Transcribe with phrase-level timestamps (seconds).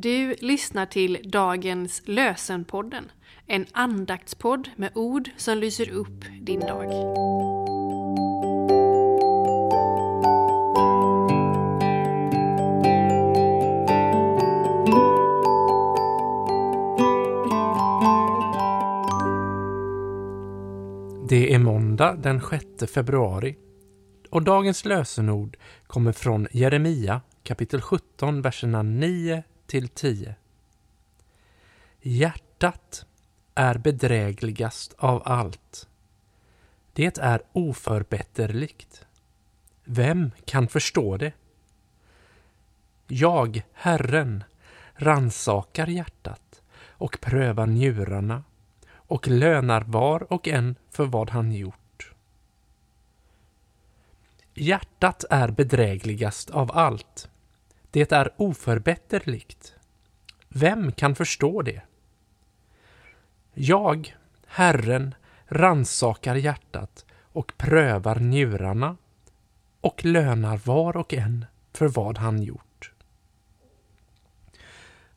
[0.00, 3.10] Du lyssnar till dagens Lösenpodden,
[3.46, 6.84] en andaktspodd med ord som lyser upp din dag.
[21.28, 23.56] Det är måndag den 6 februari
[24.30, 25.56] och dagens lösenord
[25.86, 30.34] kommer från Jeremia kapitel 17, verserna 9 till 10.
[32.00, 33.06] Hjärtat
[33.54, 35.88] är bedrägligast av allt.
[36.92, 39.06] Det är oförbätterligt.
[39.84, 41.32] Vem kan förstå det?
[43.06, 44.44] Jag, Herren,
[44.94, 48.44] ransakar hjärtat och prövar njurarna
[48.90, 52.12] och lönar var och en för vad han gjort.
[54.54, 57.30] Hjärtat är bedrägligast av allt.
[57.90, 59.74] Det är oförbätterligt.
[60.48, 61.82] Vem kan förstå det?
[63.54, 65.14] Jag, Herren,
[65.46, 68.96] ransakar hjärtat och prövar njurarna
[69.80, 72.92] och lönar var och en för vad han gjort.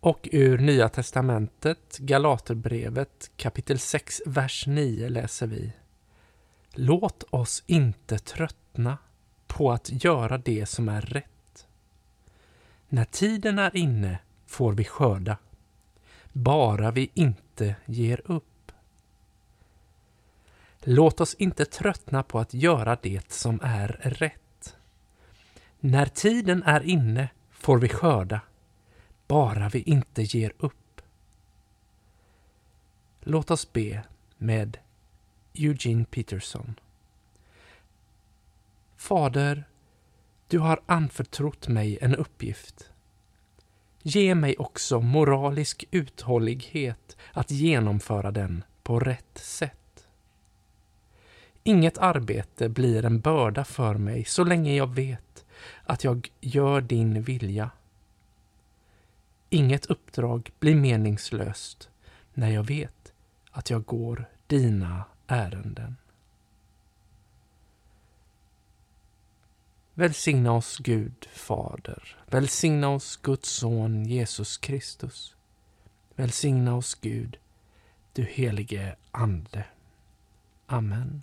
[0.00, 5.72] Och ur Nya testamentet, Galaterbrevet kapitel 6, vers 9 läser vi.
[6.72, 8.98] Låt oss inte tröttna
[9.46, 11.33] på att göra det som är rätt.
[12.94, 15.38] När tiden är inne får vi skörda,
[16.32, 18.72] bara vi inte ger upp.
[20.80, 24.76] Låt oss inte tröttna på att göra det som är rätt.
[25.80, 28.40] När tiden är inne får vi skörda,
[29.26, 31.02] bara vi inte ger upp.
[33.20, 34.02] Låt oss be
[34.36, 34.78] med
[35.54, 36.74] Eugene Peterson.
[38.96, 39.64] Fader,
[40.54, 42.90] du har anförtrott mig en uppgift.
[44.02, 50.06] Ge mig också moralisk uthållighet att genomföra den på rätt sätt.
[51.62, 55.44] Inget arbete blir en börda för mig så länge jag vet
[55.84, 57.70] att jag gör din vilja.
[59.50, 61.90] Inget uppdrag blir meningslöst
[62.34, 63.12] när jag vet
[63.50, 65.96] att jag går dina ärenden.
[69.96, 72.16] Välsigna oss Gud Fader.
[72.26, 75.36] Välsigna oss Guds son Jesus Kristus.
[76.16, 77.36] Välsigna oss Gud,
[78.12, 79.64] du helige Ande.
[80.66, 81.22] Amen.